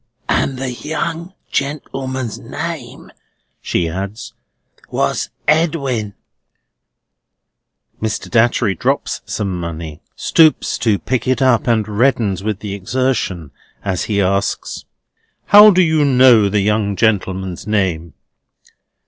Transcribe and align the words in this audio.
"And 0.27 0.57
the 0.57 0.71
young 0.73 1.35
gentleman's 1.51 2.39
name," 2.39 3.11
she 3.61 3.87
adds, 3.87 4.33
"was 4.89 5.29
Edwin." 5.47 6.15
Mr. 8.01 8.27
Datchery 8.27 8.73
drops 8.73 9.21
some 9.27 9.59
money, 9.59 10.01
stoops 10.15 10.79
to 10.79 10.97
pick 10.97 11.27
it 11.27 11.39
up, 11.39 11.67
and 11.67 11.87
reddens 11.87 12.41
with 12.43 12.61
the 12.61 12.73
exertion 12.73 13.51
as 13.85 14.05
he 14.05 14.19
asks: 14.19 14.85
"How 15.45 15.69
do 15.69 15.83
you 15.83 16.03
know 16.03 16.49
the 16.49 16.61
young 16.61 16.95
gentleman's 16.95 17.67
name?" 17.67 18.15